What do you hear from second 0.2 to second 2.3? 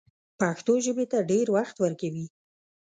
پښتو ژبې ته ډېر وخت ورکوي